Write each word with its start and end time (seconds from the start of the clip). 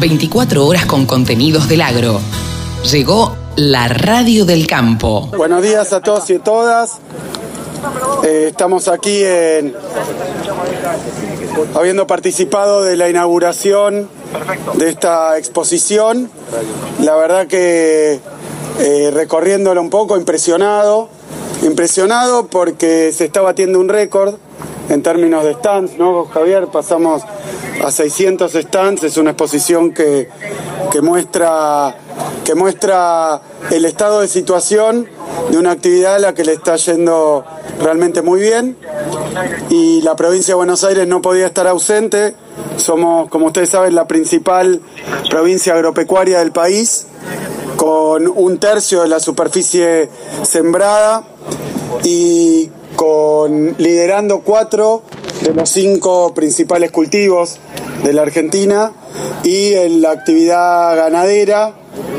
24 0.00 0.66
horas 0.66 0.86
con 0.86 1.04
contenidos 1.04 1.68
del 1.68 1.82
agro. 1.82 2.20
Llegó 2.90 3.36
la 3.56 3.86
radio 3.86 4.46
del 4.46 4.66
campo. 4.66 5.28
Buenos 5.36 5.62
días 5.62 5.92
a 5.92 6.00
todos 6.00 6.30
y 6.30 6.38
todas. 6.38 6.98
Eh, 8.24 8.46
estamos 8.48 8.88
aquí 8.88 9.22
en, 9.22 9.74
habiendo 11.74 12.06
participado 12.06 12.82
de 12.82 12.96
la 12.96 13.10
inauguración 13.10 14.08
de 14.74 14.88
esta 14.88 15.36
exposición. 15.36 16.30
La 17.00 17.14
verdad 17.16 17.46
que 17.46 18.20
eh, 18.78 19.10
recorriéndolo 19.12 19.82
un 19.82 19.90
poco, 19.90 20.16
impresionado. 20.16 21.10
Impresionado 21.62 22.46
porque 22.46 23.12
se 23.12 23.26
está 23.26 23.42
batiendo 23.42 23.78
un 23.78 23.90
récord 23.90 24.36
en 24.90 25.02
términos 25.02 25.44
de 25.44 25.54
stands, 25.54 25.96
¿no, 25.98 26.26
Javier? 26.26 26.66
Pasamos 26.66 27.22
a 27.82 27.90
600 27.90 28.52
stands, 28.52 29.04
es 29.04 29.16
una 29.16 29.30
exposición 29.30 29.92
que, 29.92 30.28
que, 30.90 31.00
muestra, 31.00 31.96
que 32.44 32.54
muestra 32.54 33.40
el 33.70 33.84
estado 33.84 34.20
de 34.20 34.28
situación 34.28 35.08
de 35.50 35.58
una 35.58 35.70
actividad 35.70 36.16
a 36.16 36.18
la 36.18 36.34
que 36.34 36.44
le 36.44 36.52
está 36.52 36.76
yendo 36.76 37.44
realmente 37.80 38.20
muy 38.20 38.40
bien 38.40 38.76
y 39.68 40.02
la 40.02 40.16
provincia 40.16 40.52
de 40.52 40.56
Buenos 40.56 40.82
Aires 40.84 41.06
no 41.06 41.22
podía 41.22 41.46
estar 41.46 41.66
ausente. 41.66 42.34
Somos, 42.76 43.28
como 43.30 43.46
ustedes 43.46 43.70
saben, 43.70 43.94
la 43.94 44.06
principal 44.06 44.80
provincia 45.30 45.74
agropecuaria 45.74 46.40
del 46.40 46.50
país, 46.52 47.06
con 47.76 48.26
un 48.26 48.58
tercio 48.58 49.02
de 49.02 49.08
la 49.08 49.20
superficie 49.20 50.10
sembrada 50.42 51.22
y 52.04 52.70
con 53.00 53.76
liderando 53.78 54.40
cuatro 54.40 55.00
de 55.40 55.54
los 55.54 55.70
cinco 55.70 56.34
principales 56.34 56.90
cultivos 56.90 57.56
de 58.04 58.12
la 58.12 58.20
Argentina 58.20 58.92
y 59.42 59.72
en 59.72 60.02
la 60.02 60.10
actividad 60.10 60.94
ganadera, 60.96 61.72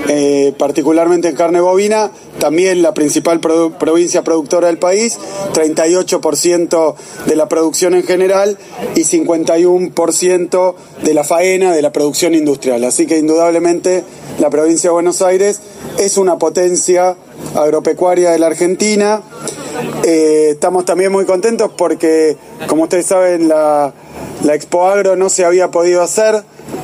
eh, 0.10 0.56
particularmente 0.58 1.28
en 1.28 1.36
carne 1.36 1.62
bovina, 1.62 2.10
también 2.40 2.82
la 2.82 2.96
principal 2.96 3.40
provincia 3.40 4.24
productora 4.24 4.70
del 4.70 4.80
país, 4.80 5.20
38% 5.54 6.96
de 7.28 7.36
la 7.36 7.48
producción 7.48 7.94
en 7.94 8.02
general 8.02 8.58
y 8.96 9.02
51% 9.02 10.76
de 11.04 11.14
la 11.14 11.24
faena 11.24 11.76
de 11.76 11.84
la 11.84 11.92
producción 11.92 12.34
industrial. 12.34 12.84
Así 12.86 13.06
que 13.06 13.20
indudablemente 13.20 14.04
la 14.40 14.50
provincia 14.50 14.90
de 14.90 14.94
Buenos 14.94 15.22
Aires 15.22 15.60
es 16.00 16.18
una 16.18 16.40
potencia 16.40 17.16
agropecuaria 17.54 18.32
de 18.32 18.40
la 18.40 18.48
Argentina. 18.48 19.22
Eh, 20.04 20.50
estamos 20.52 20.86
también 20.86 21.12
muy 21.12 21.26
contentos 21.26 21.72
porque, 21.78 22.38
como 22.68 22.84
ustedes 22.84 23.06
saben, 23.06 23.48
la, 23.48 23.94
la 24.44 24.56
Expo 24.56 24.88
Agro 24.88 25.16
no 25.16 25.30
se 25.30 25.46
había 25.46 25.72
podido 25.72 26.02
hacer 26.02 26.44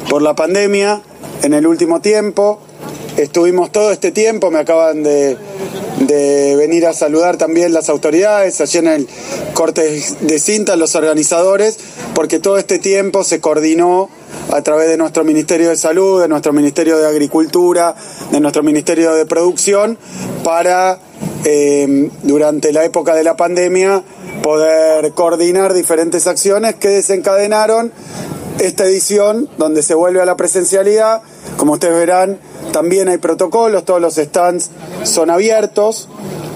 por 0.09 0.21
la 0.21 0.35
pandemia 0.35 1.01
en 1.43 1.53
el 1.53 1.67
último 1.67 2.01
tiempo. 2.01 2.59
Estuvimos 3.17 3.71
todo 3.71 3.91
este 3.91 4.11
tiempo, 4.11 4.51
me 4.51 4.59
acaban 4.59 5.01
de, 5.01 5.37
venir 6.55 6.85
a 6.85 6.93
saludar 6.93 7.37
también 7.37 7.73
las 7.73 7.89
autoridades, 7.89 8.61
allí 8.61 8.77
en 8.77 8.87
el 8.87 9.07
corte 9.55 10.03
de 10.21 10.39
cinta, 10.39 10.75
los 10.75 10.95
organizadores, 10.95 11.79
porque 12.13 12.39
todo 12.39 12.59
este 12.59 12.77
tiempo 12.77 13.23
se 13.23 13.39
coordinó 13.41 14.09
a 14.51 14.61
través 14.61 14.87
de 14.87 14.97
nuestro 14.97 15.23
Ministerio 15.23 15.69
de 15.69 15.75
Salud, 15.75 16.21
de 16.21 16.27
nuestro 16.27 16.53
Ministerio 16.53 16.97
de 16.97 17.07
Agricultura, 17.07 17.95
de 18.31 18.39
nuestro 18.39 18.63
Ministerio 18.63 19.13
de 19.13 19.25
Producción, 19.25 19.97
para 20.43 20.99
eh, 21.45 22.09
durante 22.23 22.71
la 22.71 22.83
época 22.83 23.15
de 23.15 23.23
la 23.23 23.35
pandemia 23.35 24.03
poder 24.41 25.11
coordinar 25.11 25.73
diferentes 25.73 26.27
acciones 26.27 26.75
que 26.75 26.89
desencadenaron 26.89 27.91
esta 28.59 28.85
edición 28.85 29.49
donde 29.57 29.83
se 29.83 29.93
vuelve 29.93 30.21
a 30.21 30.25
la 30.25 30.37
presencialidad. 30.37 31.21
Como 31.57 31.73
ustedes 31.73 31.93
verán, 31.93 32.39
también 32.71 33.09
hay 33.09 33.17
protocolos, 33.17 33.85
todos 33.85 34.01
los 34.01 34.15
stands 34.15 34.69
son 35.03 35.29
abiertos, 35.29 36.07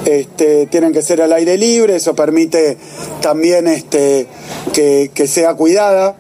este, 0.06 0.66
tienen 0.68 0.94
que 0.94 1.02
ser 1.02 1.22
al 1.22 1.34
aire 1.34 1.58
libre, 1.58 1.98
eso 1.98 2.16
permite 2.16 2.78
también 3.22 3.68
este, 3.68 4.28
que, 4.74 5.12
que 5.14 5.28
sea 5.28 5.54
cuidada 5.54 6.16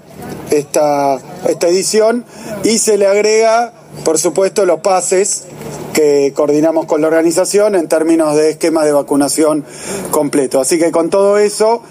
esta, 0.51 1.17
esta 1.47 1.67
edición 1.67 2.25
y 2.63 2.77
se 2.77 2.97
le 2.97 3.07
agrega, 3.07 3.73
por 4.03 4.19
supuesto, 4.19 4.65
los 4.65 4.81
pases 4.81 5.45
que 5.93 6.33
coordinamos 6.35 6.85
con 6.85 7.01
la 7.01 7.07
organización 7.07 7.75
en 7.75 7.87
términos 7.87 8.35
de 8.35 8.51
esquema 8.51 8.85
de 8.85 8.91
vacunación 8.91 9.65
completo. 10.11 10.59
Así 10.59 10.77
que 10.77 10.91
con 10.91 11.09
todo 11.09 11.37
eso 11.37 11.81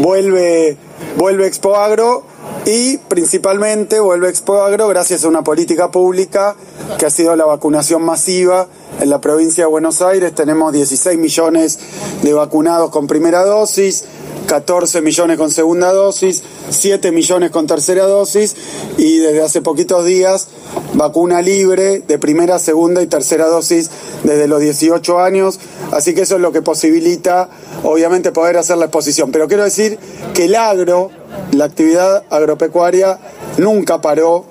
vuelve, 0.00 0.76
vuelve 1.16 1.46
Expo 1.46 1.76
Agro 1.76 2.24
y 2.64 2.98
principalmente 2.98 4.00
vuelve 4.00 4.28
Expo 4.28 4.62
Agro 4.62 4.88
gracias 4.88 5.24
a 5.24 5.28
una 5.28 5.42
política 5.42 5.90
pública 5.90 6.56
que 6.98 7.06
ha 7.06 7.10
sido 7.10 7.36
la 7.36 7.44
vacunación 7.44 8.02
masiva 8.02 8.66
en 9.00 9.10
la 9.10 9.20
provincia 9.20 9.64
de 9.64 9.70
Buenos 9.70 10.02
Aires. 10.02 10.34
Tenemos 10.34 10.72
16 10.72 11.18
millones 11.18 11.78
de 12.22 12.32
vacunados 12.32 12.90
con 12.90 13.06
primera 13.06 13.44
dosis, 13.44 14.04
14 14.46 15.02
millones 15.02 15.36
con 15.36 15.50
segunda 15.50 15.92
dosis, 15.92 16.42
7 16.70 17.12
millones 17.12 17.50
con 17.50 17.66
tercera 17.66 18.06
dosis 18.06 18.56
y 18.96 19.18
desde 19.18 19.42
hace 19.42 19.60
poquitos 19.60 20.04
días 20.04 20.48
vacuna 20.94 21.42
libre 21.42 22.00
de 22.00 22.18
primera, 22.18 22.58
segunda 22.58 23.02
y 23.02 23.06
tercera 23.06 23.46
dosis 23.46 23.90
desde 24.22 24.48
los 24.48 24.60
18 24.60 25.20
años. 25.20 25.60
Así 25.90 26.14
que 26.14 26.22
eso 26.22 26.36
es 26.36 26.40
lo 26.40 26.52
que 26.52 26.62
posibilita, 26.62 27.48
obviamente, 27.82 28.32
poder 28.32 28.56
hacer 28.56 28.78
la 28.78 28.86
exposición. 28.86 29.32
Pero 29.32 29.48
quiero 29.48 29.64
decir 29.64 29.98
que 30.34 30.44
el 30.44 30.54
agro, 30.54 31.10
la 31.52 31.66
actividad 31.66 32.24
agropecuaria, 32.30 33.18
nunca 33.58 34.00
paró 34.00 34.46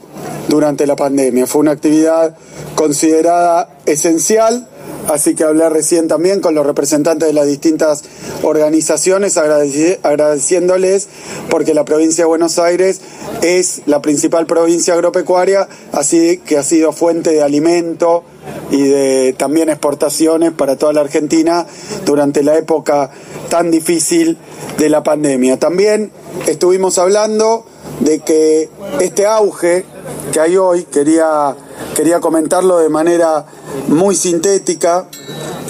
durante 0.47 0.85
la 0.85 0.95
pandemia. 0.95 1.47
Fue 1.47 1.61
una 1.61 1.71
actividad 1.71 2.35
considerada 2.75 3.69
esencial 3.85 4.67
así 5.07 5.35
que 5.35 5.43
hablé 5.43 5.69
recién 5.69 6.07
también 6.07 6.39
con 6.39 6.55
los 6.55 6.65
representantes 6.65 7.27
de 7.27 7.33
las 7.33 7.47
distintas 7.47 8.03
organizaciones 8.43 9.37
agradeciéndoles 9.37 11.07
porque 11.49 11.73
la 11.73 11.85
provincia 11.85 12.23
de 12.23 12.27
Buenos 12.27 12.59
Aires 12.59 13.01
es 13.41 13.81
la 13.85 14.01
principal 14.01 14.45
provincia 14.45 14.93
agropecuaria, 14.93 15.67
así 15.91 16.37
que 16.45 16.57
ha 16.57 16.63
sido 16.63 16.91
fuente 16.91 17.31
de 17.31 17.43
alimento 17.43 18.23
y 18.71 18.83
de 18.83 19.33
también 19.37 19.69
exportaciones 19.69 20.51
para 20.51 20.75
toda 20.75 20.93
la 20.93 21.01
Argentina 21.01 21.65
durante 22.05 22.43
la 22.43 22.57
época 22.57 23.11
tan 23.49 23.71
difícil 23.71 24.37
de 24.77 24.89
la 24.89 25.03
pandemia. 25.03 25.57
También 25.57 26.11
estuvimos 26.47 26.97
hablando 26.97 27.65
de 27.99 28.19
que 28.19 28.69
este 28.99 29.25
auge 29.25 29.85
que 30.31 30.39
hay 30.39 30.57
hoy, 30.57 30.83
quería, 30.83 31.55
quería 31.95 32.19
comentarlo 32.19 32.77
de 32.77 32.89
manera 32.89 33.45
muy 33.87 34.15
sintética, 34.15 35.07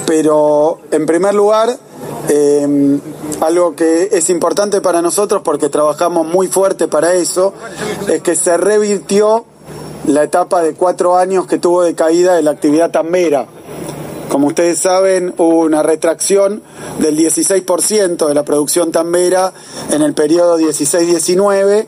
pero 0.05 0.79
en 0.91 1.05
primer 1.05 1.33
lugar, 1.33 1.77
eh, 2.27 2.99
algo 3.41 3.75
que 3.75 4.09
es 4.11 4.29
importante 4.29 4.81
para 4.81 5.01
nosotros 5.01 5.41
porque 5.43 5.69
trabajamos 5.69 6.27
muy 6.27 6.47
fuerte 6.47 6.87
para 6.87 7.13
eso, 7.13 7.53
es 8.07 8.21
que 8.21 8.35
se 8.35 8.57
revirtió 8.57 9.45
la 10.07 10.23
etapa 10.23 10.61
de 10.61 10.73
cuatro 10.73 11.15
años 11.15 11.47
que 11.47 11.57
tuvo 11.57 11.83
de 11.83 11.95
caída 11.95 12.35
de 12.35 12.41
la 12.41 12.51
actividad 12.51 12.91
tambera. 12.91 13.47
Como 14.29 14.47
ustedes 14.47 14.79
saben, 14.79 15.33
hubo 15.37 15.61
una 15.61 15.83
retracción 15.83 16.61
del 16.99 17.17
16% 17.17 18.27
de 18.27 18.33
la 18.33 18.43
producción 18.43 18.91
tambera 18.91 19.53
en 19.91 20.01
el 20.01 20.13
periodo 20.13 20.57
16-19 20.59 21.85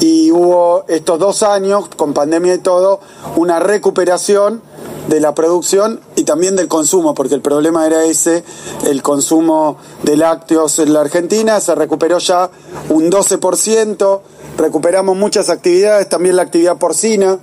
y 0.00 0.30
hubo 0.30 0.84
estos 0.88 1.18
dos 1.18 1.42
años, 1.42 1.88
con 1.96 2.12
pandemia 2.12 2.54
y 2.54 2.58
todo, 2.58 3.00
una 3.36 3.60
recuperación 3.60 4.62
de 5.08 5.20
la 5.20 5.34
producción 5.34 6.00
y 6.16 6.24
también 6.24 6.56
del 6.56 6.68
consumo, 6.68 7.14
porque 7.14 7.34
el 7.34 7.40
problema 7.40 7.86
era 7.86 8.04
ese, 8.04 8.42
el 8.84 9.02
consumo 9.02 9.78
de 10.02 10.16
lácteos 10.16 10.78
en 10.80 10.92
la 10.92 11.00
Argentina, 11.00 11.60
se 11.60 11.74
recuperó 11.74 12.18
ya 12.18 12.50
un 12.88 13.10
12%, 13.10 14.20
recuperamos 14.58 15.16
muchas 15.16 15.48
actividades, 15.48 16.08
también 16.08 16.36
la 16.36 16.42
actividad 16.42 16.76
porcina, 16.76 17.38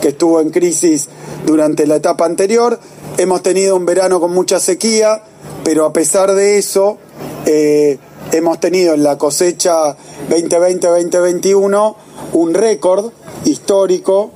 que 0.00 0.08
estuvo 0.08 0.40
en 0.40 0.50
crisis 0.50 1.08
durante 1.46 1.86
la 1.86 1.96
etapa 1.96 2.24
anterior, 2.24 2.78
hemos 3.18 3.42
tenido 3.42 3.76
un 3.76 3.86
verano 3.86 4.20
con 4.20 4.32
mucha 4.32 4.60
sequía, 4.60 5.22
pero 5.64 5.84
a 5.84 5.92
pesar 5.92 6.34
de 6.34 6.58
eso, 6.58 6.98
eh, 7.46 7.98
hemos 8.32 8.60
tenido 8.60 8.94
en 8.94 9.02
la 9.02 9.18
cosecha 9.18 9.96
2020-2021 10.30 11.96
un 12.32 12.54
récord 12.54 13.12
histórico 13.44 14.30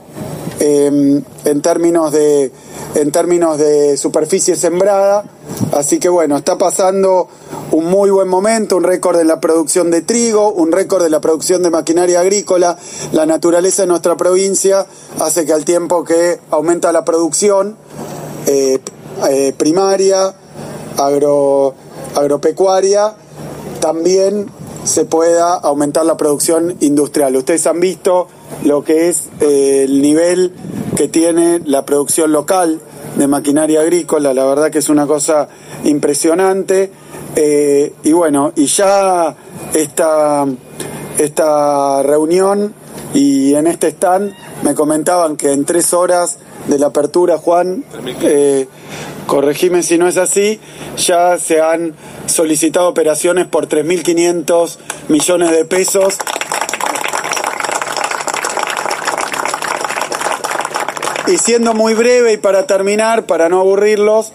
eh, 0.61 1.23
en 1.45 1.63
términos 1.63 2.13
de 2.13 2.51
en 2.95 3.13
términos 3.13 3.59
de 3.59 3.97
superficie 3.97 4.57
sembrada. 4.57 5.25
Así 5.73 5.99
que 5.99 6.09
bueno, 6.09 6.39
está 6.39 6.57
pasando 6.57 7.29
un 7.73 7.85
muy 7.87 8.11
buen 8.11 8.29
momento, 8.29 8.77
un 8.77 8.85
récord 8.85 9.19
de 9.19 9.25
la 9.25 9.39
producción 9.39 9.91
de 9.91 10.01
trigo, 10.01 10.51
un 10.51 10.73
récord 10.73 11.03
de 11.03 11.11
la 11.11 11.21
producción 11.21 11.63
de 11.63 11.71
maquinaria 11.71 12.21
agrícola. 12.21 12.79
La 13.13 13.27
naturaleza 13.27 13.83
de 13.83 13.89
nuestra 13.89 14.17
provincia 14.17 14.87
hace 15.21 15.45
que 15.45 15.53
al 15.53 15.67
tiempo 15.67 16.05
que 16.05 16.41
aumenta 16.51 16.91
la 16.91 17.05
producción 17.05 17.77
eh, 18.47 18.79
eh, 19.29 19.53
primaria, 19.57 20.35
agro, 20.97 21.75
agropecuaria, 22.15 23.15
también 23.81 24.47
se 24.85 25.05
pueda 25.05 25.55
aumentar 25.55 26.07
la 26.07 26.17
producción 26.17 26.77
industrial. 26.81 27.35
Ustedes 27.37 27.67
han 27.67 27.81
visto 27.81 28.29
lo 28.65 28.85
que 28.85 29.09
es 29.09 29.25
eh, 29.41 29.83
el 29.85 30.01
nivel 30.01 30.53
que 30.97 31.09
tiene 31.09 31.61
la 31.65 31.85
producción 31.85 32.33
local 32.33 32.81
de 33.17 33.27
maquinaria 33.27 33.81
agrícola, 33.81 34.33
la 34.33 34.45
verdad 34.45 34.71
que 34.71 34.79
es 34.79 34.89
una 34.89 35.07
cosa 35.07 35.49
impresionante. 35.85 36.91
Y 38.03 38.13
bueno, 38.13 38.53
y 38.57 38.65
ya 38.65 39.37
esta, 39.75 40.47
esta 41.19 42.03
reunión 42.03 42.73
y 43.13 43.55
en 43.55 43.67
este 43.67 43.89
stand 43.89 44.33
me 44.63 44.75
comentaban 44.75 45.37
que 45.37 45.53
en 45.53 45.65
tres 45.65 45.93
horas 45.93 46.39
de 46.69 46.79
la 46.79 46.89
apertura, 46.89 47.39
Juan, 47.39 47.85
eh, 48.23 48.67
corregime 49.27 49.83
si 49.83 49.99
no 49.99 50.09
es 50.09 50.17
así, 50.17 50.61
ya 50.97 51.39
se 51.39 51.61
han 51.61 51.95
solicitado 52.27 52.89
operaciones 52.89 53.47
por 53.47 53.69
3.500 53.69 54.77
millones 55.09 55.51
de 55.51 55.65
pesos. 55.65 56.17
Y 61.29 61.39
siendo 61.39 61.75
muy 61.75 61.95
breve 61.95 62.35
y 62.35 62.37
para 62.37 62.67
terminar, 62.67 63.27
para 63.27 63.49
no 63.49 63.61
aburrirlos, 63.61 64.33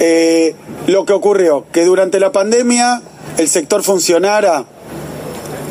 eh, 0.00 0.56
lo 0.86 1.04
que 1.04 1.12
ocurrió, 1.12 1.64
que 1.72 1.84
durante 1.84 2.18
la 2.18 2.32
pandemia 2.32 3.02
el 3.38 3.48
sector 3.48 3.82
funcionara 3.82 4.64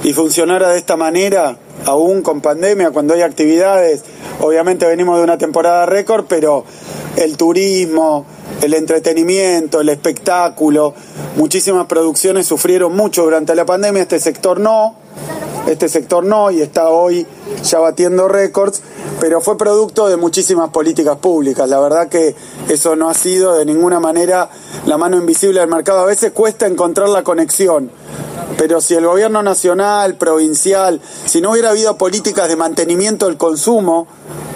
y 0.03 0.13
funcionara 0.13 0.69
de 0.69 0.77
esta 0.77 0.95
manera, 0.95 1.57
aún 1.85 2.21
con 2.21 2.41
pandemia, 2.41 2.91
cuando 2.91 3.13
hay 3.13 3.21
actividades, 3.21 4.03
obviamente 4.39 4.85
venimos 4.85 5.17
de 5.17 5.23
una 5.23 5.37
temporada 5.37 5.85
récord, 5.85 6.25
pero 6.27 6.63
el 7.17 7.37
turismo, 7.37 8.25
el 8.61 8.73
entretenimiento, 8.73 9.81
el 9.81 9.89
espectáculo, 9.89 10.93
muchísimas 11.35 11.87
producciones 11.87 12.47
sufrieron 12.47 12.95
mucho 12.95 13.23
durante 13.23 13.55
la 13.55 13.65
pandemia, 13.65 14.03
este 14.03 14.19
sector 14.19 14.59
no, 14.59 14.95
este 15.67 15.89
sector 15.89 16.23
no 16.23 16.51
y 16.51 16.61
está 16.61 16.89
hoy 16.89 17.25
ya 17.63 17.79
batiendo 17.79 18.27
récords, 18.27 18.81
pero 19.19 19.41
fue 19.41 19.57
producto 19.57 20.07
de 20.07 20.17
muchísimas 20.17 20.69
políticas 20.71 21.17
públicas. 21.17 21.69
La 21.69 21.79
verdad 21.79 22.07
que 22.07 22.35
eso 22.69 22.95
no 22.95 23.09
ha 23.09 23.13
sido 23.13 23.55
de 23.55 23.65
ninguna 23.65 23.99
manera 23.99 24.49
la 24.85 24.97
mano 24.97 25.17
invisible 25.17 25.59
del 25.59 25.69
mercado. 25.69 25.99
A 25.99 26.05
veces 26.05 26.31
cuesta 26.31 26.65
encontrar 26.65 27.09
la 27.09 27.23
conexión, 27.23 27.91
pero 28.57 28.81
si 28.81 28.95
el 28.95 29.05
gobierno 29.05 29.43
nacional, 29.43 30.15
provincial, 30.15 30.99
si 31.25 31.41
no 31.41 31.51
hubiera 31.51 31.69
habido 31.69 31.97
políticas 31.97 32.47
de 32.47 32.55
mantenimiento 32.55 33.27
del 33.27 33.37
consumo 33.37 34.07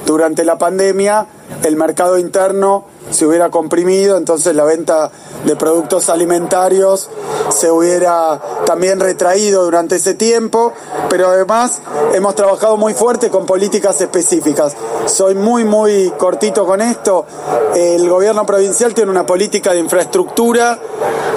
durante 0.05 0.43
la 0.43 0.57
pandemia, 0.57 1.25
el 1.63 1.75
mercado 1.75 2.17
interno 2.17 2.85
se 3.09 3.25
hubiera 3.25 3.49
comprimido, 3.49 4.17
entonces 4.17 4.55
la 4.55 4.63
venta 4.63 5.11
de 5.45 5.55
productos 5.55 6.09
alimentarios 6.09 7.09
se 7.49 7.69
hubiera 7.69 8.41
también 8.65 8.99
retraído 8.99 9.63
durante 9.63 9.95
ese 9.95 10.15
tiempo, 10.15 10.73
pero 11.09 11.27
además 11.27 11.79
hemos 12.13 12.35
trabajado 12.35 12.77
muy 12.77 12.93
fuerte 12.93 13.29
con 13.29 13.45
políticas 13.45 14.01
específicas. 14.01 14.75
Soy 15.05 15.35
muy, 15.35 15.63
muy 15.63 16.11
cortito 16.17 16.65
con 16.65 16.81
esto. 16.81 17.25
El 17.75 18.09
gobierno 18.09 18.45
provincial 18.45 18.93
tiene 18.93 19.11
una 19.11 19.25
política 19.25 19.73
de 19.73 19.79
infraestructura 19.79 20.79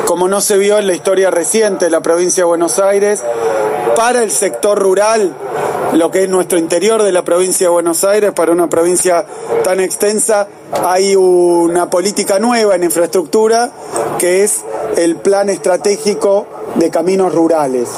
como 0.09 0.26
no 0.26 0.41
se 0.41 0.56
vio 0.56 0.79
en 0.79 0.87
la 0.87 0.94
historia 0.94 1.31
reciente 1.31 1.85
de 1.85 1.91
la 1.91 2.00
provincia 2.00 2.43
de 2.43 2.47
Buenos 2.47 2.79
Aires, 2.79 3.23
para 3.94 4.23
el 4.23 4.31
sector 4.31 4.79
rural, 4.79 5.35
lo 5.94 6.11
que 6.11 6.25
es 6.25 6.29
nuestro 6.29 6.58
interior 6.58 7.02
de 7.02 7.12
la 7.12 7.25
provincia 7.25 7.67
de 7.67 7.73
Buenos 7.73 8.05
Aires, 8.05 8.32
para 8.32 8.52
una 8.52 8.69
provincia 8.69 9.25
tan 9.64 9.81
extensa, 9.81 10.49
hay 10.85 11.17
una 11.17 11.88
política 11.88 12.38
nueva 12.38 12.75
en 12.75 12.85
infraestructura 12.85 13.70
que 14.19 14.44
es 14.44 14.64
el 14.96 15.17
plan 15.17 15.49
estratégico 15.49 16.46
de 16.75 16.90
caminos 16.90 17.35
rurales. 17.35 17.88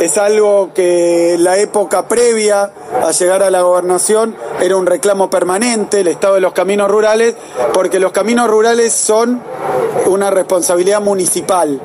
Es 0.00 0.18
algo 0.18 0.72
que 0.74 1.36
la 1.38 1.58
época 1.58 2.08
previa 2.08 2.72
a 3.04 3.12
llegar 3.12 3.42
a 3.42 3.50
la 3.50 3.62
gobernación 3.62 4.34
era 4.60 4.76
un 4.76 4.86
reclamo 4.86 5.30
permanente, 5.30 6.00
el 6.00 6.08
estado 6.08 6.34
de 6.34 6.40
los 6.40 6.52
caminos 6.52 6.90
rurales, 6.90 7.36
porque 7.72 8.00
los 8.00 8.10
caminos 8.10 8.48
rurales 8.48 8.92
son 8.92 9.40
una 10.06 10.30
responsabilidad 10.30 11.00
municipal 11.00 11.80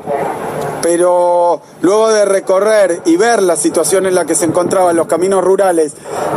pero 0.87 1.59
luego 1.81 2.07
de 2.13 2.23
recorrer 2.23 3.01
y 3.03 3.17
ver 3.17 3.43
la 3.43 3.57
situación 3.57 4.05
en 4.05 4.15
la 4.15 4.23
que 4.23 4.35
se 4.35 4.45
encontraban 4.45 4.95
los 4.95 5.05
caminos 5.05 5.43
rurales 5.43 5.91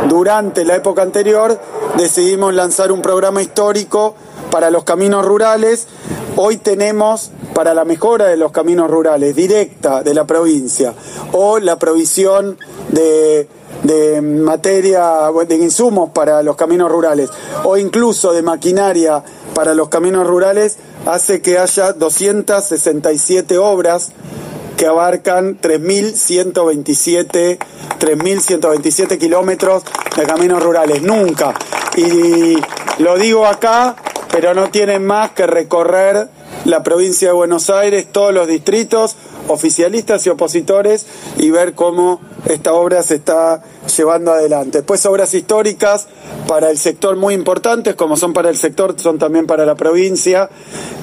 durante 0.09 0.65
la 0.65 0.75
época 0.75 1.03
anterior, 1.03 1.57
decidimos 1.97 2.53
lanzar 2.53 2.91
un 2.91 3.01
programa 3.01 3.41
histórico 3.41 4.13
para 4.51 4.69
los 4.69 4.83
caminos 4.83 5.25
rurales. 5.25 5.87
Hoy 6.35 6.57
tenemos 6.57 7.31
para 7.53 7.73
la 7.73 7.85
mejora 7.85 8.25
de 8.25 8.35
los 8.35 8.51
caminos 8.51 8.91
rurales 8.91 9.37
directa 9.37 10.03
de 10.03 10.13
la 10.13 10.25
provincia 10.25 10.93
o 11.31 11.57
la 11.59 11.79
provisión 11.79 12.57
de, 12.89 13.47
materia, 14.21 15.31
de 15.47 15.55
insumos 15.55 16.09
para 16.09 16.43
los 16.43 16.57
caminos 16.57 16.91
rurales 16.91 17.29
o 17.63 17.77
incluso 17.77 18.33
de 18.33 18.41
maquinaria 18.41 19.23
para 19.53 19.73
los 19.73 19.87
caminos 19.87 20.27
rurales, 20.27 20.77
hace 21.05 21.41
que 21.41 21.57
haya 21.57 21.93
267 21.93 23.57
obras 23.57 24.11
que 24.77 24.85
abarcan 24.85 25.59
3.127 25.59 27.57
3.127 28.01 29.19
kilómetros 29.19 29.83
de 30.17 30.23
caminos 30.23 30.63
rurales. 30.63 31.03
Nunca. 31.03 31.53
Y 31.95 32.57
lo 32.97 33.17
digo 33.17 33.45
acá, 33.45 33.95
pero 34.31 34.53
no 34.53 34.69
tienen 34.69 35.05
más 35.05 35.31
que 35.31 35.45
recorrer 35.45 36.27
la 36.65 36.83
provincia 36.83 37.29
de 37.29 37.33
Buenos 37.33 37.69
Aires, 37.69 38.07
todos 38.11 38.33
los 38.33 38.47
distritos, 38.47 39.15
oficialistas 39.47 40.25
y 40.25 40.29
opositores, 40.29 41.05
y 41.37 41.51
ver 41.51 41.73
cómo 41.73 42.21
esta 42.45 42.73
obra 42.73 43.03
se 43.03 43.15
está 43.15 43.61
llevando 43.95 44.31
adelante. 44.31 44.79
Después 44.79 45.05
obras 45.05 45.33
históricas 45.33 46.07
para 46.47 46.71
el 46.71 46.77
sector 46.77 47.17
muy 47.17 47.35
importantes, 47.35 47.95
como 47.95 48.17
son 48.17 48.33
para 48.33 48.49
el 48.49 48.57
sector, 48.57 48.99
son 48.99 49.19
también 49.19 49.45
para 49.45 49.65
la 49.65 49.75
provincia. 49.75 50.49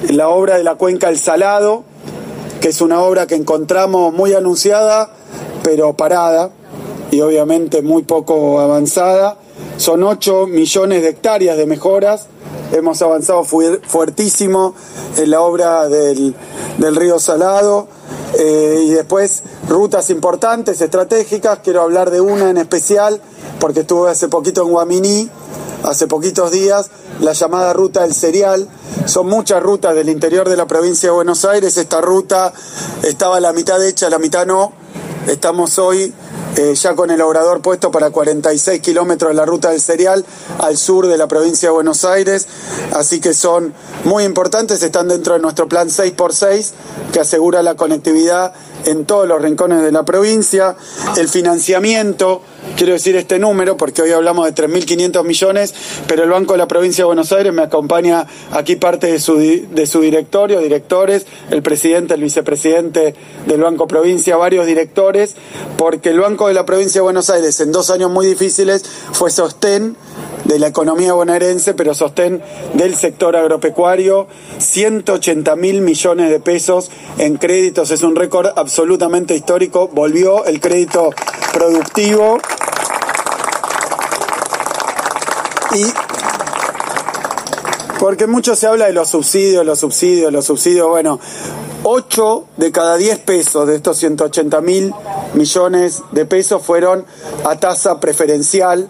La 0.09 0.29
obra 0.29 0.57
de 0.57 0.63
la 0.63 0.75
cuenca 0.75 1.09
El 1.09 1.17
Salado, 1.17 1.85
que 2.61 2.69
es 2.69 2.81
una 2.81 3.01
obra 3.01 3.27
que 3.27 3.35
encontramos 3.35 4.13
muy 4.13 4.33
anunciada, 4.33 5.09
pero 5.63 5.95
parada 5.95 6.51
y 7.11 7.21
obviamente 7.21 7.81
muy 7.81 8.03
poco 8.03 8.59
avanzada. 8.59 9.37
Son 9.77 10.03
8 10.03 10.47
millones 10.47 11.01
de 11.01 11.09
hectáreas 11.09 11.57
de 11.57 11.65
mejoras. 11.65 12.27
Hemos 12.71 13.01
avanzado 13.01 13.43
fuertísimo 13.43 14.75
en 15.17 15.31
la 15.31 15.41
obra 15.41 15.87
del, 15.87 16.35
río 16.77 17.19
Salado. 17.19 17.87
Eh, 18.37 18.83
y 18.85 18.89
después 18.91 19.43
rutas 19.67 20.09
importantes, 20.09 20.81
estratégicas. 20.81 21.59
Quiero 21.63 21.81
hablar 21.81 22.11
de 22.11 22.21
una 22.21 22.49
en 22.49 22.57
especial 22.57 23.21
porque 23.59 23.81
estuve 23.81 24.09
hace 24.09 24.27
poquito 24.27 24.61
en 24.63 24.69
Guaminí, 24.69 25.29
hace 25.83 26.07
poquitos 26.07 26.51
días, 26.51 26.89
la 27.19 27.33
llamada 27.33 27.73
ruta 27.73 28.01
del 28.01 28.13
cereal. 28.13 28.67
Son 29.05 29.27
muchas 29.27 29.61
rutas 29.61 29.95
del 29.95 30.09
interior 30.09 30.49
de 30.49 30.57
la 30.57 30.67
provincia 30.67 31.09
de 31.09 31.15
Buenos 31.15 31.45
Aires. 31.45 31.77
Esta 31.77 32.01
ruta 32.01 32.53
estaba 33.03 33.39
la 33.39 33.53
mitad 33.53 33.83
hecha, 33.85 34.09
la 34.09 34.19
mitad 34.19 34.45
no. 34.45 34.73
Estamos 35.27 35.77
hoy 35.77 36.13
eh, 36.57 36.73
ya 36.75 36.95
con 36.95 37.11
el 37.11 37.21
obrador 37.21 37.61
puesto 37.61 37.91
para 37.91 38.09
46 38.09 38.81
kilómetros 38.81 39.29
de 39.29 39.35
la 39.35 39.45
ruta 39.45 39.69
del 39.69 39.79
cereal 39.79 40.25
al 40.57 40.75
sur 40.75 41.07
de 41.07 41.17
la 41.17 41.27
provincia 41.27 41.69
de 41.69 41.73
Buenos 41.73 42.03
Aires, 42.03 42.47
así 42.93 43.21
que 43.21 43.33
son 43.33 43.73
muy 44.03 44.23
importantes, 44.23 44.81
están 44.81 45.07
dentro 45.07 45.35
de 45.35 45.39
nuestro 45.39 45.69
plan 45.69 45.87
6x6 45.87 46.71
que 47.13 47.19
asegura 47.19 47.61
la 47.63 47.75
conectividad 47.75 48.53
en 48.85 49.05
todos 49.05 49.27
los 49.27 49.41
rincones 49.41 49.83
de 49.83 49.91
la 49.91 50.03
provincia, 50.03 50.75
el 51.15 51.29
financiamiento, 51.29 52.41
quiero 52.75 52.93
decir 52.93 53.15
este 53.15 53.39
número 53.39 53.77
porque 53.77 54.01
hoy 54.01 54.11
hablamos 54.11 54.45
de 54.45 54.53
3.500 54.53 55.23
millones, 55.23 55.73
pero 56.07 56.23
el 56.23 56.29
Banco 56.29 56.53
de 56.53 56.59
la 56.59 56.67
Provincia 56.67 57.03
de 57.03 57.07
Buenos 57.07 57.31
Aires 57.31 57.53
me 57.53 57.61
acompaña 57.61 58.25
aquí 58.51 58.75
parte 58.75 59.07
de 59.07 59.19
su, 59.19 59.37
de 59.37 59.85
su 59.85 60.01
directorio, 60.01 60.59
directores, 60.59 61.25
el 61.51 61.61
presidente, 61.61 62.13
el 62.13 62.21
vicepresidente 62.21 63.15
del 63.47 63.61
Banco 63.61 63.87
Provincia, 63.87 64.37
varios 64.37 64.65
directores, 64.65 65.35
porque 65.77 66.09
el 66.09 66.19
Banco 66.19 66.47
de 66.47 66.53
la 66.53 66.65
Provincia 66.65 66.99
de 66.99 67.03
Buenos 67.03 67.29
Aires 67.29 67.59
en 67.59 67.71
dos 67.71 67.89
años 67.89 68.11
muy 68.11 68.25
difíciles 68.25 68.83
fue 69.11 69.31
sostén 69.31 69.95
de 70.45 70.57
la 70.57 70.67
economía 70.67 71.13
bonaerense, 71.13 71.73
pero 71.73 71.93
sostén 71.93 72.41
del 72.73 72.95
sector 72.95 73.35
agropecuario, 73.35 74.27
180 74.57 75.55
mil 75.55 75.81
millones 75.81 76.29
de 76.29 76.39
pesos 76.39 76.89
en 77.17 77.37
créditos, 77.37 77.91
es 77.91 78.03
un 78.03 78.15
récord 78.15 78.47
absolutamente 78.55 79.35
histórico, 79.35 79.89
volvió 79.89 80.45
el 80.45 80.59
crédito 80.59 81.11
productivo 81.53 82.39
y 85.75 85.85
porque 87.99 88.27
mucho 88.27 88.55
se 88.55 88.65
habla 88.65 88.85
de 88.85 88.93
los 88.93 89.09
subsidios, 89.09 89.65
los 89.65 89.79
subsidios, 89.79 90.31
los 90.31 90.45
subsidios, 90.45 90.87
bueno, 90.87 91.19
8 91.83 92.45
de 92.57 92.71
cada 92.71 92.97
10 92.97 93.19
pesos 93.19 93.67
de 93.67 93.75
estos 93.75 93.97
180 93.97 94.61
mil 94.61 94.93
millones 95.33 96.01
de 96.11 96.25
pesos 96.25 96.61
fueron 96.63 97.05
a 97.45 97.57
tasa 97.57 97.99
preferencial 97.99 98.89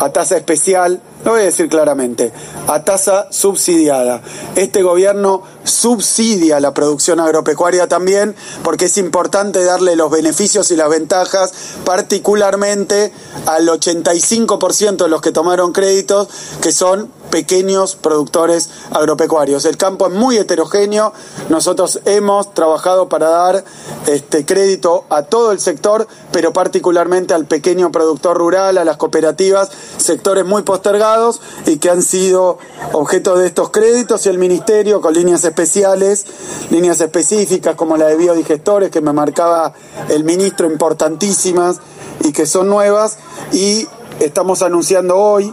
a 0.00 0.10
tasa 0.10 0.36
especial, 0.36 1.00
lo 1.24 1.32
voy 1.32 1.42
a 1.42 1.44
decir 1.44 1.68
claramente, 1.68 2.32
a 2.66 2.82
tasa 2.84 3.28
subsidiada. 3.30 4.22
Este 4.56 4.82
gobierno 4.82 5.42
subsidia 5.64 6.60
la 6.60 6.74
producción 6.74 7.20
agropecuaria 7.20 7.88
también 7.88 8.34
porque 8.62 8.86
es 8.86 8.96
importante 8.98 9.62
darle 9.64 9.96
los 9.96 10.10
beneficios 10.10 10.70
y 10.70 10.76
las 10.76 10.88
ventajas 10.88 11.52
particularmente 11.84 13.12
al 13.46 13.68
85% 13.68 14.96
de 14.96 15.08
los 15.08 15.20
que 15.20 15.32
tomaron 15.32 15.72
créditos 15.72 16.28
que 16.60 16.72
son 16.72 17.10
pequeños 17.30 17.96
productores 17.96 18.70
agropecuarios. 18.90 19.64
El 19.64 19.76
campo 19.76 20.08
es 20.08 20.12
muy 20.12 20.36
heterogéneo, 20.36 21.12
nosotros 21.48 22.00
hemos 22.04 22.52
trabajado 22.54 23.08
para 23.08 23.28
dar 23.28 23.64
este 24.06 24.44
crédito 24.44 25.04
a 25.08 25.22
todo 25.22 25.52
el 25.52 25.60
sector, 25.60 26.06
pero 26.32 26.52
particularmente 26.52 27.34
al 27.34 27.46
pequeño 27.46 27.92
productor 27.92 28.36
rural, 28.36 28.78
a 28.78 28.84
las 28.84 28.96
cooperativas, 28.96 29.70
sectores 29.96 30.44
muy 30.44 30.62
postergados 30.62 31.40
y 31.66 31.78
que 31.78 31.90
han 31.90 32.02
sido 32.02 32.58
objeto 32.92 33.36
de 33.36 33.46
estos 33.46 33.70
créditos 33.70 34.26
y 34.26 34.28
el 34.28 34.38
ministerio 34.38 35.00
con 35.00 35.14
líneas 35.14 35.44
especiales, 35.44 36.26
líneas 36.70 37.00
específicas 37.00 37.76
como 37.76 37.96
la 37.96 38.06
de 38.06 38.16
biodigestores 38.16 38.90
que 38.90 39.00
me 39.00 39.12
marcaba 39.12 39.72
el 40.08 40.24
ministro 40.24 40.70
importantísimas 40.70 41.78
y 42.24 42.32
que 42.32 42.46
son 42.46 42.68
nuevas 42.68 43.18
y 43.52 43.86
estamos 44.20 44.62
anunciando 44.62 45.16
hoy 45.16 45.52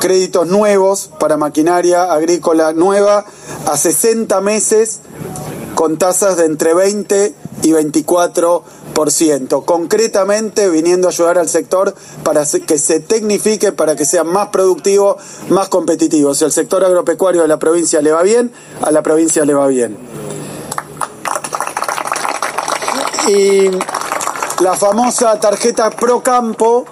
créditos 0.00 0.46
nuevos 0.46 1.10
para 1.18 1.36
maquinaria 1.36 2.12
agrícola 2.12 2.72
nueva 2.72 3.24
a 3.66 3.76
60 3.76 4.40
meses 4.40 5.00
con 5.74 5.98
tasas 5.98 6.36
de 6.36 6.46
entre 6.46 6.74
20 6.74 7.34
y 7.62 7.70
24%. 7.72 9.64
Concretamente 9.64 10.68
viniendo 10.68 11.08
a 11.08 11.10
ayudar 11.10 11.38
al 11.38 11.48
sector 11.48 11.94
para 12.22 12.44
que 12.44 12.78
se 12.78 13.00
tecnifique, 13.00 13.72
para 13.72 13.96
que 13.96 14.04
sea 14.04 14.24
más 14.24 14.48
productivo, 14.48 15.16
más 15.48 15.68
competitivo. 15.68 16.34
Si 16.34 16.44
al 16.44 16.52
sector 16.52 16.84
agropecuario 16.84 17.42
de 17.42 17.48
la 17.48 17.58
provincia 17.58 18.00
le 18.00 18.12
va 18.12 18.22
bien, 18.22 18.52
a 18.82 18.90
la 18.90 19.02
provincia 19.02 19.44
le 19.44 19.54
va 19.54 19.66
bien. 19.66 19.96
Y 23.28 23.70
la 24.60 24.74
famosa 24.74 25.38
tarjeta 25.40 25.90
Pro 25.90 26.22
Campo, 26.22 26.84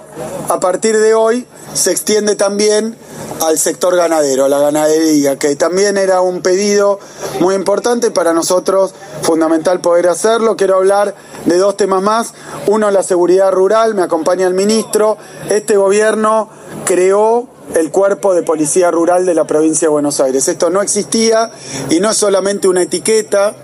a 0.49 0.59
partir 0.59 0.97
de 0.97 1.13
hoy, 1.13 1.45
se 1.73 1.91
extiende 1.91 2.35
también 2.35 2.97
al 3.45 3.59
sector 3.59 3.95
ganadero, 3.95 4.45
a 4.45 4.49
la 4.49 4.59
ganadería, 4.59 5.37
que 5.37 5.55
también 5.55 5.97
era 5.97 6.21
un 6.21 6.41
pedido 6.41 6.99
muy 7.39 7.53
importante 7.55 8.11
para 8.11 8.33
nosotros, 8.33 8.93
fundamental 9.21 9.81
poder 9.81 10.07
hacerlo. 10.07 10.57
Quiero 10.57 10.77
hablar 10.77 11.13
de 11.45 11.57
dos 11.57 11.77
temas 11.77 12.01
más. 12.01 12.33
Uno, 12.67 12.89
la 12.89 13.03
seguridad 13.03 13.51
rural, 13.51 13.93
me 13.93 14.01
acompaña 14.01 14.47
el 14.47 14.55
ministro. 14.55 15.17
Este 15.49 15.77
gobierno 15.77 16.49
creó 16.85 17.47
el 17.75 17.91
cuerpo 17.91 18.33
de 18.33 18.41
policía 18.41 18.89
rural 18.89 19.27
de 19.27 19.35
la 19.35 19.45
provincia 19.45 19.87
de 19.87 19.91
Buenos 19.91 20.19
Aires. 20.19 20.47
Esto 20.47 20.71
no 20.71 20.81
existía 20.81 21.51
y 21.89 21.99
no 21.99 22.09
es 22.09 22.17
solamente 22.17 22.67
una 22.67 22.81
etiqueta. 22.81 23.55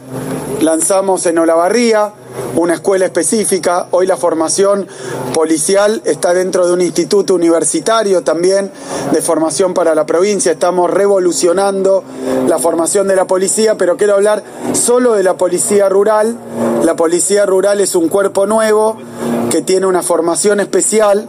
Lanzamos 0.62 1.26
en 1.26 1.38
Olavarría 1.38 2.12
una 2.56 2.76
escuela 2.76 3.06
específica. 3.06 3.88
Hoy 3.92 4.08
la 4.08 4.18
formación 4.18 4.88
policial 5.34 6.02
está 6.06 6.34
dentro 6.34 6.66
de 6.66 6.74
un 6.74 6.82
instituto 6.82 7.36
universitario 7.36 8.24
también 8.24 8.72
de 9.12 9.22
formación 9.22 9.74
para 9.74 9.94
la 9.94 10.06
provincia. 10.06 10.54
Estamos 10.54 10.90
revolucionando 10.90 12.04
la 12.48 12.58
formación 12.58 13.08
de 13.08 13.16
la 13.16 13.26
policía, 13.26 13.76
pero 13.76 13.98
quiero 13.98 14.16
hablar 14.16 14.44
solo 14.74 15.14
de 15.14 15.24
la 15.24 15.36
policía 15.36 15.90
rural. 15.90 16.38
La 16.84 16.96
policía 16.96 17.46
rural 17.46 17.82
es 17.82 17.96
un 17.96 18.08
cuerpo 18.08 18.46
nuevo 18.46 18.98
que 19.52 19.62
tiene 19.62 19.86
una 19.86 20.02
formación 20.02 20.60
especial, 20.60 21.28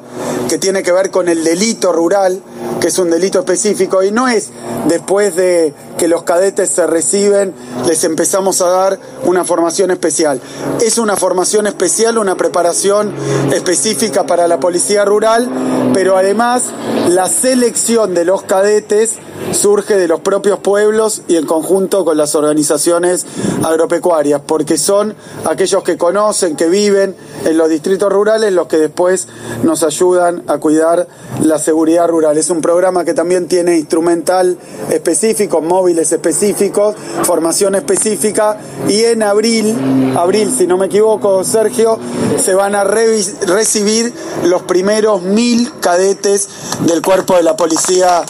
que 0.48 0.58
tiene 0.58 0.82
que 0.82 0.92
ver 0.92 1.10
con 1.10 1.28
el 1.28 1.44
delito 1.44 1.92
rural, 1.92 2.40
que 2.80 2.88
es 2.88 2.98
un 2.98 3.10
delito 3.10 3.40
específico, 3.40 4.02
y 4.02 4.10
no 4.10 4.28
es 4.28 4.50
después 4.88 5.34
de 5.34 5.74
que 5.96 6.08
los 6.08 6.22
cadetes 6.22 6.70
se 6.70 6.86
reciben, 6.86 7.54
les 7.86 8.04
empezamos 8.04 8.60
a 8.60 8.68
dar 8.68 8.98
una 9.24 9.44
formación 9.44 9.90
especial. 9.90 10.40
Es 10.80 10.98
una 10.98 11.16
formación 11.16 11.66
especial, 11.66 12.18
una 12.18 12.36
preparación 12.36 13.12
específica 13.52 14.26
para 14.26 14.48
la 14.48 14.60
policía 14.60 15.04
rural, 15.04 15.48
pero 15.92 16.16
además 16.16 16.64
la 17.08 17.28
selección 17.28 18.14
de 18.14 18.24
los 18.24 18.42
cadetes 18.42 19.16
surge 19.52 19.96
de 19.96 20.08
los 20.08 20.20
propios 20.20 20.58
pueblos 20.58 21.22
y 21.28 21.36
en 21.36 21.46
conjunto 21.46 22.04
con 22.04 22.16
las 22.16 22.34
organizaciones 22.34 23.26
agropecuarias, 23.64 24.40
porque 24.46 24.78
son 24.78 25.14
aquellos 25.44 25.82
que 25.82 25.96
conocen, 25.96 26.56
que 26.56 26.68
viven 26.68 27.14
en 27.44 27.56
los 27.56 27.68
distritos 27.68 28.12
rurales, 28.12 28.52
los 28.52 28.66
que 28.66 28.78
después 28.78 29.28
nos 29.62 29.82
ayudan 29.82 30.42
a 30.46 30.58
cuidar 30.58 31.06
la 31.42 31.58
seguridad 31.58 32.08
rural. 32.08 32.36
Es 32.38 32.50
un 32.50 32.60
programa 32.60 33.04
que 33.04 33.14
también 33.14 33.46
tiene 33.46 33.76
instrumental 33.76 34.58
específico, 34.90 35.60
móviles 35.86 36.10
específicos, 36.10 36.96
formación 37.22 37.76
específica 37.76 38.58
y 38.88 39.04
en 39.04 39.22
abril, 39.22 40.16
abril 40.18 40.52
si 40.56 40.66
no 40.66 40.76
me 40.76 40.86
equivoco 40.86 41.44
Sergio, 41.44 41.96
se 42.42 42.54
van 42.54 42.74
a 42.74 42.82
recibir 42.82 44.12
los 44.42 44.62
primeros 44.62 45.22
mil 45.22 45.70
cadetes 45.78 46.48
del 46.80 47.02
cuerpo 47.02 47.36
de 47.36 47.44
la 47.44 47.54
policía 47.54 48.24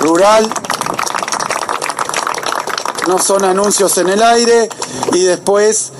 rural. 0.00 0.46
No 3.06 3.18
son 3.18 3.42
anuncios 3.46 3.96
en 3.96 4.10
el 4.10 4.22
aire 4.22 4.68
y 5.14 5.20
después 5.20 5.92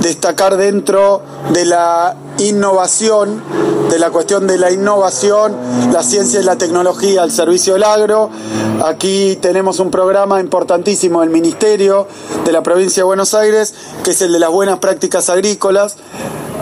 destacar 0.00 0.56
dentro 0.56 1.20
de 1.52 1.66
la 1.66 2.16
innovación, 2.44 3.42
de 3.90 3.98
la 3.98 4.10
cuestión 4.10 4.46
de 4.46 4.58
la 4.58 4.70
innovación, 4.70 5.56
la 5.92 6.02
ciencia 6.02 6.40
y 6.40 6.44
la 6.44 6.56
tecnología 6.56 7.22
al 7.22 7.30
servicio 7.30 7.74
del 7.74 7.84
agro. 7.84 8.30
Aquí 8.84 9.38
tenemos 9.40 9.78
un 9.78 9.90
programa 9.90 10.40
importantísimo 10.40 11.20
del 11.20 11.30
Ministerio 11.30 12.06
de 12.44 12.52
la 12.52 12.62
Provincia 12.62 13.02
de 13.02 13.04
Buenos 13.04 13.34
Aires, 13.34 13.74
que 14.02 14.12
es 14.12 14.22
el 14.22 14.32
de 14.32 14.38
las 14.38 14.50
buenas 14.50 14.78
prácticas 14.78 15.30
agrícolas, 15.30 15.96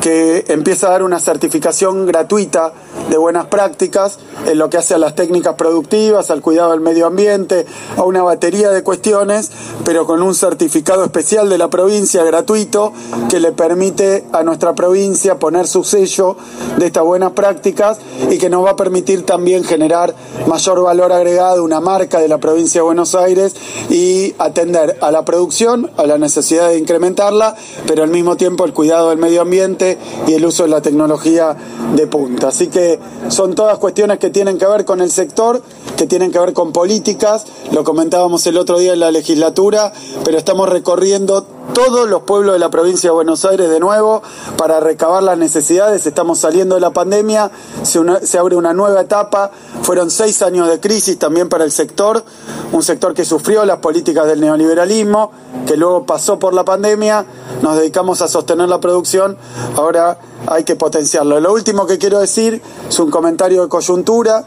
que 0.02 0.44
empieza 0.48 0.88
a 0.88 0.90
dar 0.90 1.04
una 1.04 1.20
certificación 1.20 2.06
gratuita 2.06 2.72
de 3.08 3.16
buenas 3.16 3.46
prácticas 3.46 4.18
en 4.46 4.58
lo 4.58 4.68
que 4.68 4.76
hace 4.76 4.94
a 4.94 4.98
las 4.98 5.14
técnicas 5.14 5.54
productivas, 5.54 6.30
al 6.30 6.40
cuidado 6.40 6.72
del 6.72 6.80
medio 6.80 7.06
ambiente, 7.06 7.66
a 7.96 8.02
una 8.02 8.22
batería 8.22 8.70
de 8.70 8.82
cuestiones, 8.82 9.52
pero 9.84 10.04
con 10.04 10.20
un 10.20 10.34
certificado 10.34 11.04
especial 11.04 11.48
de 11.48 11.56
la 11.56 11.70
provincia 11.70 12.24
gratuito 12.24 12.92
que 13.30 13.38
le 13.38 13.52
permite 13.52 14.24
a 14.32 14.42
nuestra 14.42 14.74
provincia 14.74 15.38
poner 15.38 15.68
su 15.68 15.84
sello 15.84 16.36
de 16.78 16.86
estas 16.86 17.04
buenas 17.04 17.32
prácticas 17.32 17.98
y 18.28 18.38
que 18.38 18.50
nos 18.50 18.64
va 18.64 18.70
a 18.70 18.76
permitir 18.76 19.24
también 19.24 19.62
generar 19.62 20.14
mayor 20.48 20.82
valor 20.82 21.12
agregado, 21.12 21.62
una 21.62 21.80
marca 21.80 22.18
de 22.18 22.26
la 22.26 22.38
provincia 22.38 22.80
de 22.80 22.84
Buenos 22.86 23.14
Aires 23.14 23.54
y 23.88 24.34
atender 24.38 24.98
a 25.00 25.12
la 25.12 25.24
producción, 25.24 25.90
a 25.96 26.06
la 26.06 26.18
necesidad 26.18 26.70
de 26.70 26.78
incrementarla, 26.78 27.54
pero 27.86 28.02
al 28.02 28.10
mismo 28.10 28.36
tiempo 28.36 28.64
el 28.64 28.72
cuidado 28.72 29.10
del 29.10 29.18
medio 29.18 29.42
ambiente 29.42 29.91
y 30.26 30.34
el 30.34 30.44
uso 30.44 30.64
de 30.64 30.68
la 30.68 30.80
tecnología 30.80 31.56
de 31.94 32.06
punta. 32.06 32.48
Así 32.48 32.68
que 32.68 32.98
son 33.28 33.54
todas 33.54 33.78
cuestiones 33.78 34.18
que 34.18 34.30
tienen 34.30 34.58
que 34.58 34.66
ver 34.66 34.84
con 34.84 35.00
el 35.00 35.10
sector, 35.10 35.62
que 35.96 36.06
tienen 36.06 36.32
que 36.32 36.38
ver 36.38 36.52
con 36.52 36.72
políticas, 36.72 37.44
lo 37.70 37.84
comentábamos 37.84 38.46
el 38.46 38.58
otro 38.58 38.78
día 38.78 38.92
en 38.92 39.00
la 39.00 39.10
legislatura, 39.10 39.92
pero 40.24 40.38
estamos 40.38 40.68
recorriendo 40.68 41.46
todos 41.72 42.08
los 42.08 42.22
pueblos 42.22 42.54
de 42.54 42.58
la 42.58 42.70
provincia 42.70 43.10
de 43.10 43.14
Buenos 43.14 43.44
Aires 43.44 43.70
de 43.70 43.80
nuevo 43.80 44.22
para 44.56 44.80
recabar 44.80 45.22
las 45.22 45.38
necesidades. 45.38 46.06
Estamos 46.06 46.40
saliendo 46.40 46.74
de 46.74 46.80
la 46.80 46.90
pandemia, 46.90 47.50
se, 47.82 48.38
abre 48.38 48.56
una 48.56 48.72
nueva 48.72 49.00
etapa. 49.00 49.50
Fueron 49.82 50.10
seis 50.10 50.42
años 50.42 50.68
de 50.68 50.80
crisis 50.80 51.18
también 51.18 51.48
para 51.48 51.64
el 51.64 51.72
sector, 51.72 52.24
un 52.72 52.82
sector 52.82 53.14
que 53.14 53.24
sufrió 53.24 53.64
las 53.64 53.78
políticas 53.78 54.26
del 54.26 54.40
neoliberalismo, 54.40 55.30
que 55.66 55.76
luego 55.76 56.04
pasó 56.04 56.38
por 56.38 56.52
la 56.52 56.64
pandemia. 56.64 57.24
Nos 57.62 57.76
dedicamos 57.76 58.22
a 58.22 58.28
sostener 58.28 58.68
la 58.68 58.80
producción, 58.80 59.36
ahora 59.76 60.18
hay 60.46 60.64
que 60.64 60.76
potenciarlo. 60.76 61.40
Lo 61.40 61.52
último 61.52 61.86
que 61.86 61.98
quiero 61.98 62.20
decir 62.20 62.60
es 62.88 62.98
un 62.98 63.10
comentario 63.10 63.62
de 63.62 63.68
coyuntura. 63.68 64.44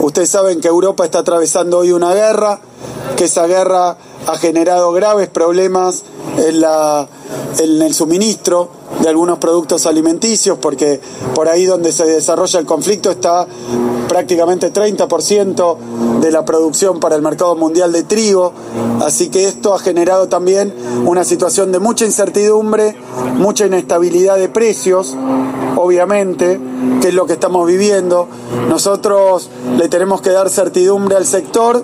Ustedes 0.00 0.30
saben 0.30 0.60
que 0.60 0.68
Europa 0.68 1.04
está 1.04 1.20
atravesando 1.20 1.78
hoy 1.78 1.92
una 1.92 2.12
guerra, 2.14 2.60
que 3.16 3.24
esa 3.24 3.46
guerra 3.46 3.96
ha 4.26 4.38
generado 4.38 4.92
graves 4.92 5.28
problemas 5.28 6.04
en, 6.38 6.60
la, 6.60 7.08
en 7.58 7.82
el 7.82 7.94
suministro 7.94 8.70
de 9.00 9.08
algunos 9.08 9.38
productos 9.38 9.86
alimenticios, 9.86 10.58
porque 10.58 11.00
por 11.34 11.48
ahí 11.48 11.66
donde 11.66 11.92
se 11.92 12.04
desarrolla 12.04 12.58
el 12.58 12.66
conflicto 12.66 13.10
está 13.10 13.46
prácticamente 14.12 14.70
30% 14.70 16.20
de 16.20 16.30
la 16.30 16.44
producción 16.44 17.00
para 17.00 17.16
el 17.16 17.22
mercado 17.22 17.56
mundial 17.56 17.92
de 17.92 18.02
trigo, 18.02 18.52
así 19.02 19.30
que 19.30 19.48
esto 19.48 19.72
ha 19.72 19.78
generado 19.78 20.28
también 20.28 20.74
una 21.06 21.24
situación 21.24 21.72
de 21.72 21.78
mucha 21.78 22.04
incertidumbre, 22.04 22.94
mucha 23.38 23.64
inestabilidad 23.64 24.36
de 24.36 24.50
precios, 24.50 25.16
obviamente, 25.76 26.60
que 27.00 27.08
es 27.08 27.14
lo 27.14 27.24
que 27.24 27.32
estamos 27.32 27.66
viviendo. 27.66 28.28
Nosotros 28.68 29.48
le 29.78 29.88
tenemos 29.88 30.20
que 30.20 30.28
dar 30.28 30.50
certidumbre 30.50 31.16
al 31.16 31.24
sector, 31.24 31.82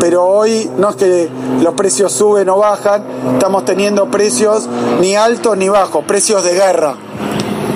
pero 0.00 0.26
hoy 0.26 0.70
no 0.76 0.90
es 0.90 0.96
que 0.96 1.30
los 1.62 1.72
precios 1.72 2.12
suben 2.12 2.50
o 2.50 2.58
bajan, 2.58 3.04
estamos 3.32 3.64
teniendo 3.64 4.10
precios 4.10 4.68
ni 5.00 5.16
altos 5.16 5.56
ni 5.56 5.70
bajos, 5.70 6.04
precios 6.04 6.44
de 6.44 6.52
guerra, 6.52 6.94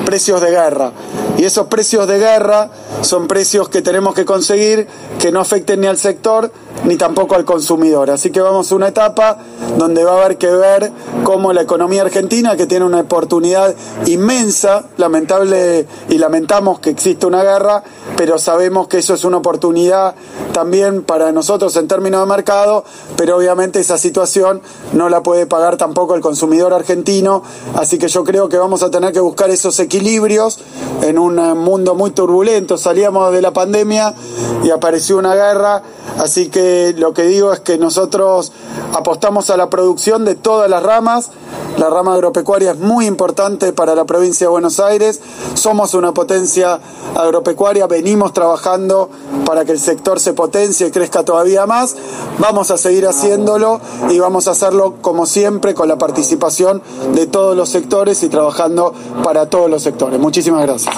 precios 0.05 0.43
de 0.43 0.51
guerra. 0.51 0.93
Y 1.37 1.45
esos 1.45 1.67
precios 1.67 2.07
de 2.07 2.19
guerra 2.19 2.71
son 3.03 3.27
precios 3.27 3.69
que 3.69 3.83
tenemos 3.83 4.15
que 4.15 4.25
conseguir 4.25 4.87
que 5.19 5.33
no 5.33 5.41
afecten 5.41 5.81
ni 5.81 5.87
al 5.87 5.99
sector 5.99 6.53
ni 6.85 6.97
tampoco 6.97 7.35
al 7.35 7.45
consumidor. 7.45 8.11
Así 8.11 8.31
que 8.31 8.41
vamos 8.41 8.71
a 8.71 8.75
una 8.75 8.89
etapa 8.89 9.39
donde 9.79 10.05
va 10.05 10.13
a 10.13 10.25
haber 10.25 10.39
que 10.39 10.51
ver 10.51 10.93
cómo 11.25 11.53
la 11.53 11.63
economía 11.63 12.03
argentina, 12.03 12.57
que 12.57 12.67
tiene 12.67 12.85
una 12.85 13.01
oportunidad 13.01 13.75
inmensa, 14.07 14.85
lamentable 14.97 15.87
y 16.09 16.19
lamentamos 16.19 16.79
que 16.81 16.91
existe 16.91 17.27
una 17.27 17.43
guerra, 17.43 17.83
pero 18.17 18.39
sabemos 18.39 18.89
que 18.89 18.99
eso 18.99 19.15
es 19.15 19.25
una 19.25 19.39
oportunidad 19.39 20.15
también 20.53 21.03
para 21.03 21.33
nosotros 21.33 21.77
en 21.77 21.89
términos 21.89 22.21
de 22.21 22.27
mercado, 22.27 22.85
pero 23.17 23.37
obviamente 23.37 23.81
esa 23.81 23.99
situación 23.99 24.61
no 24.93 25.09
la 25.09 25.23
puede 25.23 25.47
pagar 25.47 25.77
tampoco 25.77 26.15
el 26.15 26.21
consumidor 26.21 26.73
argentino, 26.73 27.43
así 27.75 27.99
que 27.99 28.09
yo 28.09 28.25
creo 28.25 28.49
que 28.49 28.57
vamos 28.57 28.83
a 28.83 28.91
tener 28.91 29.13
que 29.13 29.21
buscar 29.21 29.51
esos 29.51 29.79
equilibrios 29.81 30.61
en 31.03 31.19
un 31.19 31.37
mundo 31.59 31.95
muy 31.95 32.11
turbulento. 32.11 32.77
Salíamos 32.77 33.33
de 33.33 33.43
la 33.43 33.53
pandemia 33.53 34.15
y 34.63 34.71
apareció 34.71 35.19
una 35.19 35.35
guerra, 35.35 35.83
así 36.19 36.49
que 36.49 36.74
lo 36.97 37.13
que 37.13 37.23
digo 37.23 37.53
es 37.53 37.61
que 37.61 37.79
nosotros 37.79 38.53
apostamos 38.93 39.51
a 39.51 39.57
la 39.57 39.71
producción 39.71 40.25
de 40.25 40.35
todas 40.35 40.69
las 40.71 40.83
ramas. 40.83 41.31
La 41.79 41.91
rama 41.91 42.15
agropecuaria 42.15 42.73
es 42.73 42.79
muy 42.79 43.07
importante 43.07 43.73
para 43.73 43.95
la 43.95 44.05
provincia 44.05 44.47
de 44.47 44.51
Buenos 44.51 44.79
Aires. 44.79 45.21
Somos 45.55 45.95
una 45.95 46.13
potencia 46.13 46.79
agropecuaria, 47.17 47.87
venimos 47.87 48.33
trabajando 48.33 49.11
para 49.45 49.65
que 49.65 49.73
el 49.73 49.81
sector 49.81 50.21
se 50.21 50.33
potencie 50.35 50.87
y 50.87 50.91
crezca 50.91 51.25
todavía 51.25 51.67
más. 51.67 51.97
Vamos 52.39 52.71
a 52.71 52.79
seguir 52.79 53.07
haciéndolo 53.07 53.81
y 54.09 54.19
vamos 54.19 54.47
a 54.47 54.53
hacerlo 54.53 54.97
como 55.01 55.27
siempre 55.27 55.75
con 55.75 55.89
la 55.89 55.99
participación 55.99 56.83
de 57.15 57.27
todos 57.27 57.57
los 57.57 57.69
sectores 57.69 58.23
y 58.23 58.29
trabajando 58.29 58.95
para 59.25 59.51
todos 59.51 59.69
los 59.69 59.83
sectores. 59.83 60.21
Muchísimas 60.21 60.63
gracias. 60.63 60.95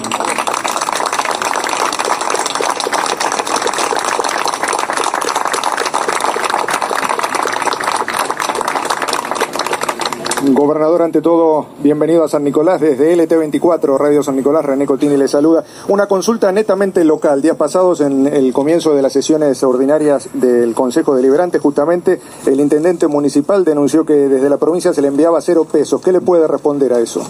Gobernador, 10.56 11.02
ante 11.02 11.20
todo, 11.20 11.66
bienvenido 11.80 12.24
a 12.24 12.28
San 12.28 12.42
Nicolás 12.42 12.80
desde 12.80 13.14
LT24, 13.14 13.98
Radio 13.98 14.22
San 14.22 14.36
Nicolás, 14.36 14.64
René 14.64 14.86
Cotini 14.86 15.18
le 15.18 15.28
saluda. 15.28 15.62
Una 15.88 16.06
consulta 16.06 16.50
netamente 16.50 17.04
local. 17.04 17.42
Días 17.42 17.58
pasados, 17.58 18.00
en 18.00 18.26
el 18.26 18.54
comienzo 18.54 18.94
de 18.94 19.02
las 19.02 19.12
sesiones 19.12 19.62
ordinarias 19.62 20.30
del 20.32 20.74
Consejo 20.74 21.14
Deliberante, 21.14 21.58
justamente 21.58 22.22
el 22.46 22.58
intendente 22.58 23.06
municipal 23.06 23.66
denunció 23.66 24.06
que 24.06 24.14
desde 24.14 24.48
la 24.48 24.56
provincia 24.56 24.94
se 24.94 25.02
le 25.02 25.08
enviaba 25.08 25.42
cero 25.42 25.66
pesos. 25.70 26.00
¿Qué 26.00 26.10
le 26.10 26.22
puede 26.22 26.48
responder 26.48 26.94
a 26.94 27.00
eso? 27.00 27.20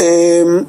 Eh, 0.00 0.64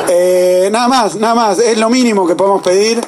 Eh, 0.10 0.70
nada 0.72 0.88
más, 0.88 1.15
nada 1.15 1.36
más. 1.36 1.60
Es 1.60 1.78
lo 1.78 1.89
mínimo 1.89 2.28
que 2.28 2.36
podemos 2.36 2.62
pedir 2.62 3.02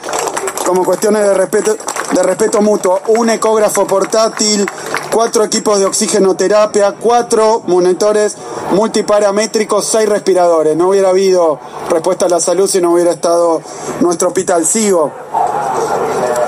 como 0.65 0.85
cuestiones 0.85 1.23
de 1.23 1.33
respeto, 1.33 1.75
de 2.13 2.23
respeto 2.23 2.61
mutuo. 2.61 3.01
Un 3.07 3.31
ecógrafo 3.31 3.87
portátil, 3.87 4.65
cuatro 5.13 5.43
equipos 5.43 5.79
de 5.79 5.85
oxigenoterapia, 5.85 6.95
cuatro 6.99 7.61
monitores 7.67 8.35
multiparamétricos, 8.71 9.85
seis 9.85 10.09
respiradores. 10.09 10.75
No 10.75 10.89
hubiera 10.89 11.09
habido 11.09 11.59
respuesta 11.89 12.25
a 12.25 12.29
la 12.29 12.39
salud 12.39 12.67
si 12.67 12.81
no 12.81 12.93
hubiera 12.93 13.11
estado 13.11 13.61
nuestro 14.01 14.29
hospital. 14.29 14.65
Sigo. 14.65 15.11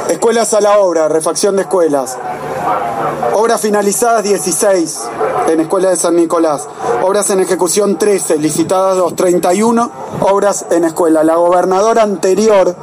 Escuelas 0.10 0.54
a 0.56 0.62
la 0.62 0.80
obra, 0.80 1.08
refacción 1.08 1.56
de 1.56 1.62
escuelas. 1.62 2.17
Obras 3.34 3.62
finalizadas 3.62 4.23
16 4.23 4.99
en 5.49 5.60
Escuela 5.60 5.89
de 5.89 5.95
San 5.95 6.15
Nicolás. 6.15 6.67
Obras 7.04 7.30
en 7.30 7.41
ejecución 7.41 7.99
13, 7.99 8.39
licitadas 8.39 8.97
2, 8.97 9.15
31 9.15 9.91
obras 10.21 10.65
en 10.71 10.86
escuela. 10.86 11.23
La 11.23 11.36
gobernadora 11.36 12.01
anterior, 12.01 12.75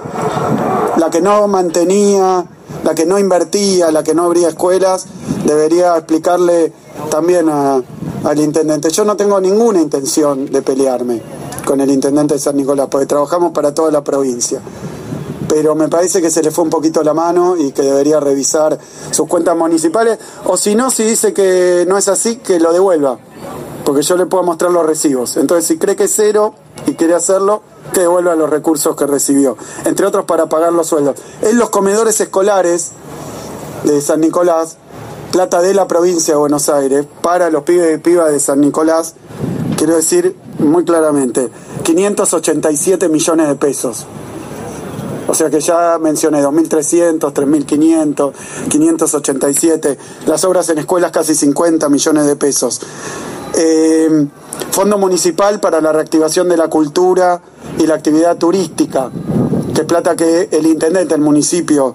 la 0.96 1.10
que 1.10 1.20
no 1.20 1.48
mantenía, 1.48 2.44
la 2.84 2.94
que 2.94 3.04
no 3.04 3.18
invertía, 3.18 3.90
la 3.90 4.04
que 4.04 4.14
no 4.14 4.24
abría 4.24 4.48
escuelas, 4.48 5.06
debería 5.44 5.96
explicarle 5.96 6.72
también 7.10 7.48
a, 7.48 7.82
al 8.24 8.40
intendente. 8.40 8.90
Yo 8.90 9.04
no 9.04 9.16
tengo 9.16 9.40
ninguna 9.40 9.80
intención 9.80 10.46
de 10.46 10.62
pelearme 10.62 11.22
con 11.64 11.80
el 11.80 11.90
intendente 11.90 12.34
de 12.34 12.40
San 12.40 12.56
Nicolás, 12.56 12.88
porque 12.90 13.06
trabajamos 13.06 13.52
para 13.52 13.74
toda 13.74 13.90
la 13.90 14.02
provincia. 14.02 14.60
Pero 15.48 15.74
me 15.74 15.88
parece 15.88 16.22
que 16.22 16.30
se 16.30 16.42
le 16.42 16.50
fue 16.50 16.64
un 16.64 16.70
poquito 16.70 17.02
la 17.02 17.12
mano 17.12 17.56
y 17.56 17.72
que 17.72 17.82
debería 17.82 18.20
revisar 18.20 18.78
sus 19.10 19.28
cuentas 19.28 19.56
municipales. 19.56 20.18
O 20.46 20.56
si 20.56 20.74
no, 20.74 20.90
si 20.90 21.04
dice 21.04 21.34
que 21.34 21.84
no 21.86 21.98
es 21.98 22.08
así, 22.08 22.36
que 22.36 22.58
lo 22.58 22.72
devuelva. 22.72 23.18
Porque 23.84 24.02
yo 24.02 24.16
le 24.16 24.26
puedo 24.26 24.44
mostrar 24.44 24.70
los 24.70 24.86
recibos. 24.86 25.36
Entonces, 25.36 25.66
si 25.66 25.76
cree 25.76 25.94
que 25.94 26.04
es 26.04 26.12
cero 26.14 26.54
y 26.86 26.94
quiere 26.94 27.14
hacerlo, 27.14 27.62
que 27.92 28.00
devuelva 28.00 28.34
los 28.34 28.48
recursos 28.48 28.96
que 28.96 29.06
recibió. 29.06 29.58
Entre 29.84 30.06
otros, 30.06 30.24
para 30.24 30.46
pagar 30.46 30.72
los 30.72 30.86
sueldos. 30.86 31.16
En 31.42 31.58
los 31.58 31.68
comedores 31.68 32.18
escolares 32.20 32.92
de 33.84 34.00
San 34.00 34.20
Nicolás, 34.20 34.78
plata 35.32 35.62
de 35.62 35.72
la 35.72 35.88
provincia 35.88 36.34
de 36.34 36.38
Buenos 36.38 36.68
Aires, 36.68 37.06
para 37.22 37.50
los 37.50 37.64
pibes 37.64 37.96
y 37.96 37.98
pibas 37.98 38.30
de 38.30 38.38
San 38.38 38.60
Nicolás, 38.60 39.14
quiero 39.76 39.96
decir 39.96 40.36
muy 40.58 40.84
claramente, 40.84 41.48
587 41.82 43.08
millones 43.08 43.48
de 43.48 43.54
pesos. 43.56 44.06
O 45.26 45.34
sea 45.34 45.48
que 45.48 45.60
ya 45.60 45.98
mencioné 45.98 46.42
2.300, 46.42 47.32
3.500, 47.32 48.32
587. 48.68 49.98
Las 50.26 50.44
obras 50.44 50.68
en 50.68 50.78
escuelas 50.78 51.10
casi 51.10 51.34
50 51.34 51.88
millones 51.88 52.26
de 52.26 52.36
pesos. 52.36 52.80
Eh, 53.54 54.26
Fondo 54.72 54.98
Municipal 54.98 55.60
para 55.60 55.80
la 55.80 55.92
reactivación 55.92 56.48
de 56.50 56.58
la 56.58 56.68
cultura 56.68 57.40
y 57.78 57.86
la 57.86 57.94
actividad 57.94 58.36
turística, 58.36 59.10
que 59.74 59.80
es 59.80 59.86
plata 59.86 60.14
que 60.16 60.48
el 60.50 60.66
intendente, 60.66 61.14
el 61.14 61.20
municipio, 61.22 61.94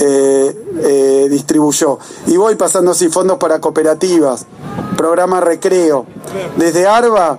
eh, 0.00 0.63
eh, 0.82 1.28
distribuyó. 1.30 1.98
Y 2.26 2.36
voy 2.36 2.54
pasando 2.56 2.90
así, 2.90 3.08
fondos 3.08 3.38
para 3.38 3.60
cooperativas, 3.60 4.46
programa 4.96 5.40
recreo. 5.40 6.06
Desde 6.56 6.86
ARBA, 6.86 7.38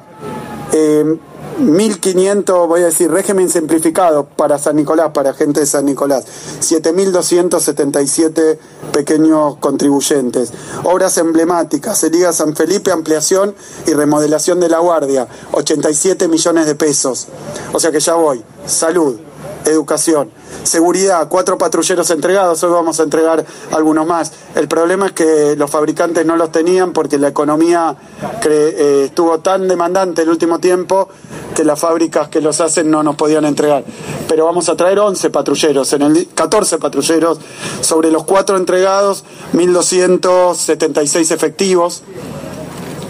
1.500, 1.59 2.67
voy 2.67 2.81
a 2.81 2.85
decir, 2.85 3.09
régimen 3.09 3.49
simplificado 3.49 4.25
para 4.25 4.59
San 4.59 4.75
Nicolás, 4.75 5.11
para 5.13 5.33
gente 5.33 5.61
de 5.61 5.65
San 5.65 5.85
Nicolás. 5.85 6.25
7.277 6.59 8.57
pequeños 8.91 9.55
contribuyentes. 9.57 10.51
Obras 10.83 11.17
emblemáticas, 11.17 12.03
Liga 12.11 12.33
San 12.33 12.55
Felipe, 12.55 12.91
ampliación 12.91 13.55
y 13.87 13.93
remodelación 13.93 14.59
de 14.59 14.67
la 14.69 14.79
guardia, 14.79 15.27
87 15.51 16.27
millones 16.27 16.65
de 16.65 16.75
pesos. 16.75 17.27
O 17.71 17.79
sea 17.79 17.91
que 17.91 18.01
ya 18.01 18.15
voy. 18.15 18.43
Salud, 18.65 19.17
educación 19.65 20.31
Seguridad, 20.65 21.27
cuatro 21.29 21.59
patrulleros 21.59 22.09
entregados, 22.09 22.63
hoy 22.63 22.71
vamos 22.71 22.99
a 22.99 23.03
entregar 23.03 23.45
algunos 23.71 24.07
más. 24.07 24.31
El 24.55 24.67
problema 24.67 25.07
es 25.07 25.11
que 25.11 25.55
los 25.55 25.69
fabricantes 25.69 26.25
no 26.25 26.35
los 26.35 26.51
tenían 26.51 26.91
porque 26.91 27.19
la 27.19 27.27
economía 27.27 27.95
eh, 28.43 29.03
estuvo 29.05 29.39
tan 29.39 29.67
demandante 29.67 30.23
el 30.23 30.29
último 30.29 30.59
tiempo 30.59 31.07
que 31.55 31.63
las 31.63 31.79
fábricas 31.79 32.29
que 32.29 32.41
los 32.41 32.61
hacen 32.61 32.89
no 32.89 33.03
nos 33.03 33.15
podían 33.15 33.45
entregar. 33.45 33.83
Pero 34.27 34.45
vamos 34.45 34.67
a 34.69 34.75
traer 34.75 34.97
11 34.97 35.29
patrulleros, 35.29 35.93
en 35.93 36.01
el 36.01 36.27
14 36.33 36.79
patrulleros, 36.79 37.39
sobre 37.81 38.09
los 38.09 38.23
cuatro 38.23 38.57
entregados, 38.57 39.23
1.276 39.53 41.31
efectivos, 41.31 42.01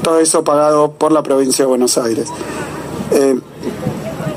todo 0.04 0.20
eso 0.20 0.44
pagado 0.44 0.91
por 0.91 1.13
la 1.13 1.24
provincia 1.24 1.63
de 1.63 1.70
Buenos 1.70 1.98
Aires. 1.98 2.28
Eh, 3.12 3.39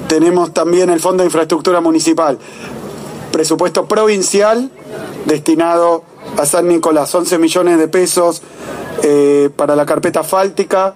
tenemos 0.08 0.52
también 0.52 0.90
el 0.90 1.00
Fondo 1.00 1.22
de 1.22 1.26
Infraestructura 1.26 1.80
Municipal 1.80 2.38
presupuesto 3.30 3.86
provincial 3.86 4.70
destinado 5.26 6.02
a 6.36 6.46
San 6.46 6.66
Nicolás, 6.68 7.14
11 7.14 7.38
millones 7.38 7.78
de 7.78 7.88
pesos 7.88 8.42
eh, 9.02 9.50
para 9.54 9.76
la 9.76 9.86
carpeta 9.86 10.20
asfáltica. 10.20 10.94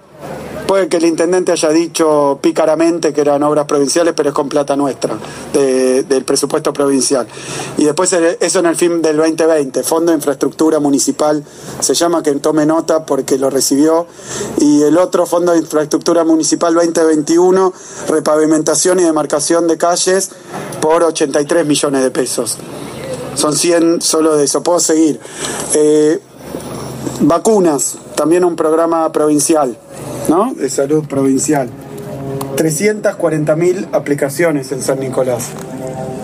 Que 0.73 0.97
el 0.97 1.05
intendente 1.05 1.51
haya 1.51 1.69
dicho 1.69 2.39
pícaramente 2.41 3.13
que 3.13 3.21
eran 3.21 3.43
obras 3.43 3.65
provinciales, 3.65 4.13
pero 4.15 4.29
es 4.29 4.35
con 4.35 4.49
plata 4.49 4.75
nuestra, 4.75 5.15
del 5.53 6.23
presupuesto 6.25 6.73
provincial. 6.73 7.27
Y 7.77 7.85
después 7.85 8.11
eso 8.13 8.59
en 8.59 8.65
el 8.65 8.75
fin 8.75 9.01
del 9.01 9.17
2020, 9.17 9.83
Fondo 9.83 10.11
de 10.11 10.17
Infraestructura 10.17 10.79
Municipal, 10.79 11.43
se 11.79 11.93
llama, 11.93 12.23
que 12.23 12.31
tome 12.35 12.65
nota 12.65 13.05
porque 13.05 13.37
lo 13.37 13.49
recibió. 13.49 14.07
Y 14.59 14.81
el 14.81 14.97
otro 14.97 15.25
Fondo 15.25 15.51
de 15.51 15.59
Infraestructura 15.59 16.23
Municipal 16.23 16.73
2021, 16.73 17.73
repavimentación 18.09 18.99
y 18.99 19.03
demarcación 19.03 19.67
de 19.67 19.77
calles 19.77 20.31
por 20.81 21.03
83 21.03 21.65
millones 21.65 22.03
de 22.03 22.11
pesos. 22.11 22.57
Son 23.35 23.55
100 23.55 24.01
solo 24.01 24.35
de 24.35 24.45
eso. 24.45 24.61
Puedo 24.63 24.79
seguir. 24.79 25.19
Eh, 25.73 26.19
vacunas, 27.21 27.97
también 28.15 28.43
un 28.43 28.55
programa 28.55 29.11
provincial. 29.11 29.77
¿No? 30.33 30.53
De 30.55 30.67
salud 30.67 31.05
provincial. 31.05 31.69
340.000 32.57 33.89
aplicaciones 33.91 34.71
en 34.71 34.81
San 34.81 34.99
Nicolás. 34.99 35.49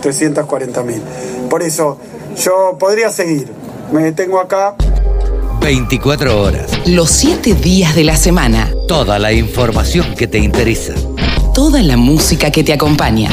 340.000. 0.01 1.47
Por 1.47 1.61
eso, 1.61 1.99
yo 2.43 2.75
podría 2.79 3.11
seguir. 3.11 3.47
Me 3.91 4.03
detengo 4.03 4.39
acá. 4.39 4.75
24 5.61 6.41
horas. 6.41 6.71
Los 6.87 7.11
7 7.11 7.53
días 7.53 7.93
de 7.93 8.03
la 8.03 8.15
semana. 8.15 8.71
Toda 8.87 9.19
la 9.19 9.31
información 9.31 10.15
que 10.15 10.25
te 10.25 10.39
interesa. 10.39 10.95
Toda 11.53 11.83
la 11.83 11.95
música 11.95 12.49
que 12.49 12.63
te 12.63 12.73
acompaña. 12.73 13.29